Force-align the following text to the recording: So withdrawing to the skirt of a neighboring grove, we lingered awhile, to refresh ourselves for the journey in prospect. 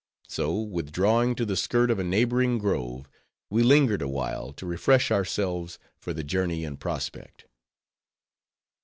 So 0.27 0.59
withdrawing 0.59 1.35
to 1.35 1.45
the 1.45 1.55
skirt 1.55 1.91
of 1.91 1.99
a 1.99 2.03
neighboring 2.03 2.57
grove, 2.57 3.07
we 3.51 3.61
lingered 3.61 4.01
awhile, 4.01 4.51
to 4.53 4.65
refresh 4.65 5.11
ourselves 5.11 5.77
for 5.99 6.11
the 6.11 6.23
journey 6.23 6.63
in 6.63 6.77
prospect. 6.77 7.45